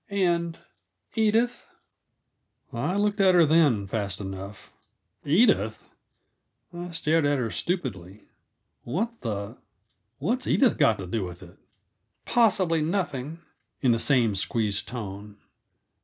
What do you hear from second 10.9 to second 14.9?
to do with it?" "Possibly nothing" in the same squeezed